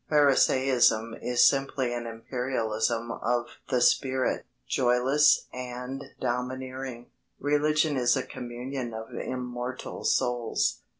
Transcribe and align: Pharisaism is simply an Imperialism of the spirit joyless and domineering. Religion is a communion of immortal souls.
Pharisaism 0.09 1.13
is 1.21 1.47
simply 1.47 1.93
an 1.93 2.07
Imperialism 2.07 3.11
of 3.11 3.45
the 3.69 3.81
spirit 3.81 4.47
joyless 4.67 5.45
and 5.53 6.03
domineering. 6.19 7.11
Religion 7.39 7.97
is 7.97 8.17
a 8.17 8.23
communion 8.23 8.95
of 8.95 9.13
immortal 9.13 10.03
souls. 10.03 10.79